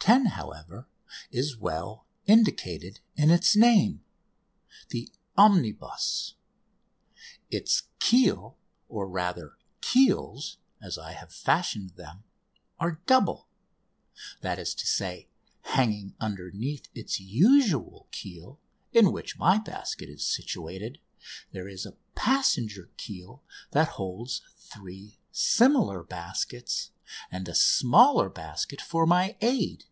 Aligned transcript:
10," 0.00 0.26
however, 0.26 0.88
is 1.30 1.56
well 1.56 2.04
indicated 2.26 2.98
in 3.14 3.30
its 3.30 3.54
name: 3.54 4.02
"The 4.88 5.08
Omnibus." 5.36 6.34
Its 7.50 7.84
keel, 8.00 8.56
or, 8.88 9.06
rather, 9.08 9.56
keels, 9.80 10.58
as 10.80 10.98
I 10.98 11.12
have 11.12 11.32
fashioned 11.32 11.90
them, 11.90 12.24
are 12.80 13.00
double 13.06 13.48
that 14.40 14.58
is 14.58 14.74
to 14.74 14.86
say, 14.86 15.28
hanging 15.62 16.14
underneath 16.18 16.88
its 16.94 17.20
usual 17.20 18.08
keel, 18.10 18.58
in 18.92 19.12
which 19.12 19.38
my 19.38 19.58
basket 19.58 20.08
is 20.08 20.26
situated, 20.26 20.98
there 21.52 21.68
is 21.68 21.86
a 21.86 21.96
passenger 22.16 22.90
keel 22.96 23.44
that 23.70 23.90
holds 23.90 24.42
three 24.56 25.18
similar 25.30 26.02
baskets 26.02 26.90
and 27.30 27.48
a 27.48 27.54
smaller 27.54 28.28
basket 28.28 28.82
for 28.82 29.06
my 29.06 29.34
aid. 29.40 29.84